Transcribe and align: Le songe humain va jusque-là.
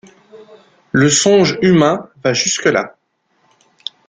Le 0.93 1.09
songe 1.11 1.59
humain 1.61 2.09
va 2.23 2.33
jusque-là. 2.33 2.97